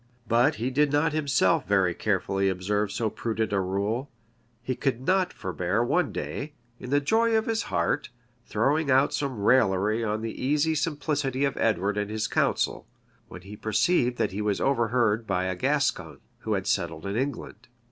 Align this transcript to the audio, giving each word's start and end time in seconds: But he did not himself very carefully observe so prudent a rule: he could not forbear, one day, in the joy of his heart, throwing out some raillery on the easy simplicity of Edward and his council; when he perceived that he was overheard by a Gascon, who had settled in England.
But 0.27 0.55
he 0.55 0.71
did 0.71 0.91
not 0.91 1.13
himself 1.13 1.67
very 1.67 1.93
carefully 1.93 2.49
observe 2.49 2.91
so 2.91 3.11
prudent 3.11 3.53
a 3.53 3.59
rule: 3.59 4.09
he 4.63 4.73
could 4.75 5.01
not 5.05 5.31
forbear, 5.31 5.83
one 5.83 6.11
day, 6.11 6.55
in 6.79 6.89
the 6.89 6.99
joy 6.99 7.37
of 7.37 7.45
his 7.45 7.61
heart, 7.61 8.09
throwing 8.43 8.89
out 8.89 9.13
some 9.13 9.37
raillery 9.37 10.03
on 10.03 10.23
the 10.23 10.43
easy 10.43 10.73
simplicity 10.73 11.45
of 11.45 11.55
Edward 11.57 11.99
and 11.99 12.09
his 12.09 12.27
council; 12.27 12.87
when 13.27 13.41
he 13.43 13.55
perceived 13.55 14.17
that 14.17 14.31
he 14.31 14.41
was 14.41 14.59
overheard 14.59 15.27
by 15.27 15.43
a 15.43 15.55
Gascon, 15.55 16.19
who 16.39 16.53
had 16.55 16.65
settled 16.65 17.05
in 17.05 17.15
England. 17.15 17.67